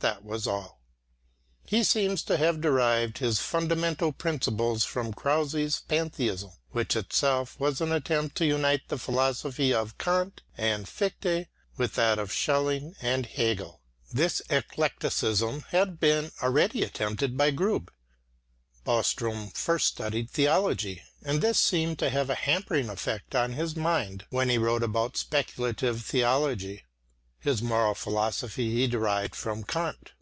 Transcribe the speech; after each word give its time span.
That 0.00 0.24
was 0.24 0.46
all. 0.46 0.78
He 1.66 1.82
seems 1.82 2.22
to 2.24 2.36
have 2.36 2.60
derived 2.60 3.18
his 3.18 3.40
fundamental 3.40 4.12
principle 4.12 4.78
from 4.78 5.12
Krause's 5.12 5.80
Pantheism, 5.88 6.52
which 6.70 6.94
itself 6.94 7.58
was 7.58 7.80
an 7.80 7.90
attempt 7.90 8.36
to 8.36 8.46
unite 8.46 8.82
the 8.86 8.96
philosophy 8.98 9.74
of 9.74 9.98
Kant 9.98 10.42
and 10.56 10.86
Fichte 10.88 11.48
with 11.76 11.94
that 11.94 12.20
of 12.20 12.32
Schelling 12.32 12.94
and 13.02 13.26
Hegel. 13.26 13.80
This 14.12 14.40
eclecticism 14.48 15.64
had 15.70 15.98
been 15.98 16.30
already 16.44 16.84
attempted 16.84 17.36
by 17.36 17.50
Grubbe. 17.50 17.90
Boström 18.86 19.52
first 19.56 19.88
studied 19.88 20.30
theology, 20.30 21.02
and 21.24 21.42
this 21.42 21.58
seemed 21.58 21.98
to 21.98 22.08
have 22.10 22.30
a 22.30 22.36
hampering 22.36 22.88
effect 22.88 23.34
on 23.34 23.54
his 23.54 23.74
mind 23.74 24.26
when 24.30 24.48
he 24.48 24.58
wrote 24.58 24.84
about 24.84 25.16
speculative 25.16 26.04
theology. 26.04 26.84
His 27.40 27.62
moral 27.62 27.94
philosophy 27.94 28.72
he 28.74 28.88
derived 28.88 29.36
from 29.36 29.62
Kant. 29.62 30.10